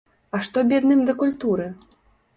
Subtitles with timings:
[0.37, 1.71] А што бедным да культуры?